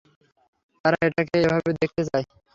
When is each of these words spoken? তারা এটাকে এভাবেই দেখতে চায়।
তারা 0.85 0.97
এটাকে 1.07 1.35
এভাবেই 1.39 1.75
দেখতে 1.81 2.01
চায়। 2.09 2.25